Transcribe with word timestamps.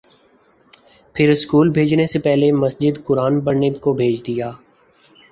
پھر 1.15 1.29
اسکول 1.29 1.67
میں 1.67 1.73
بھیجنے 1.73 2.05
سے 2.05 2.19
پہلے 2.19 2.51
مسجد 2.53 3.03
قرآن 3.05 3.39
پڑھنے 3.41 3.69
کو 3.81 3.93
بھیج 3.93 4.25
دیا 4.27 4.51